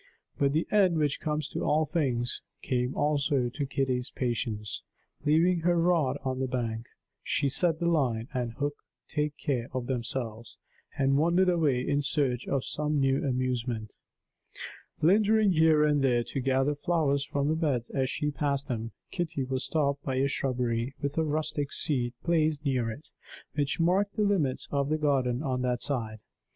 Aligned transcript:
But 0.39 0.53
the 0.53 0.65
end 0.71 0.97
which 0.97 1.19
comes 1.21 1.47
to 1.49 1.59
all 1.63 1.85
things 1.85 2.41
came 2.63 2.95
also 2.95 3.49
to 3.49 3.65
Kitty's 3.67 4.09
patience. 4.09 4.81
Leaving 5.25 5.59
her 5.59 5.77
rod 5.79 6.17
on 6.23 6.39
the 6.39 6.47
bank, 6.47 6.87
she 7.21 7.51
let 7.61 7.77
the 7.77 7.85
line 7.85 8.27
and 8.33 8.53
hook 8.53 8.73
take 9.07 9.37
care 9.37 9.67
of 9.73 9.85
themselves, 9.85 10.57
and 10.97 11.19
wandered 11.19 11.49
away 11.49 11.87
in 11.87 12.01
search 12.01 12.47
of 12.47 12.63
some 12.65 12.99
new 12.99 13.23
amusement. 13.23 13.91
Lingering 15.03 15.51
here 15.51 15.83
and 15.85 16.01
there 16.03 16.23
to 16.23 16.39
gather 16.39 16.73
flowers 16.73 17.23
from 17.23 17.47
the 17.47 17.55
beds 17.55 17.91
as 17.91 18.09
she 18.09 18.31
passed 18.31 18.67
them, 18.67 18.93
Kitty 19.11 19.43
was 19.43 19.65
stopped 19.65 20.01
by 20.01 20.15
a 20.15 20.27
shrubbery, 20.27 20.95
with 20.99 21.15
a 21.19 21.23
rustic 21.23 21.71
seat 21.71 22.15
placed 22.23 22.65
near 22.65 22.89
it, 22.89 23.11
which 23.53 23.79
marked 23.79 24.15
the 24.15 24.23
limits 24.23 24.67
of 24.71 24.89
the 24.89 24.97
garden 24.97 25.43
on 25.43 25.61
that 25.61 25.83
side. 25.83 26.17